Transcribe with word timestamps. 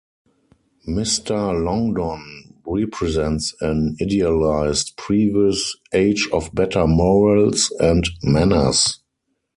Mr. 0.87 1.63
Longdon 1.63 2.55
represents 2.65 3.53
an 3.61 3.95
idealized 4.01 4.97
previous 4.97 5.75
age 5.93 6.27
of 6.33 6.49
better 6.55 6.87
morals 6.87 7.71
and 7.79 8.05
manners. 8.23 8.99